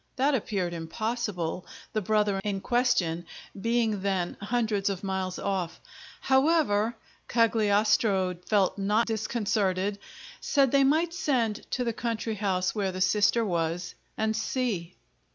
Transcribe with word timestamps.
That 0.15 0.33
appeared 0.33 0.73
impossible, 0.73 1.63
the 1.93 2.01
brother 2.01 2.41
in 2.43 2.59
question 2.61 3.23
being 3.61 4.01
then 4.01 4.35
hundreds 4.41 4.89
of 4.89 5.03
miles 5.03 5.37
off; 5.37 5.79
however, 6.21 6.95
Cagliostro 7.27 8.33
felt 8.47 8.79
not 8.79 9.05
disconcerted; 9.05 9.99
said 10.39 10.71
they 10.71 10.83
might 10.83 11.13
send 11.13 11.63
to 11.73 11.83
the 11.83 11.93
country 11.93 12.33
house 12.33 12.73
where 12.73 12.91
the 12.91 12.99
sister 12.99 13.45
was, 13.45 13.93
and 14.17 14.35
see. 14.35 14.95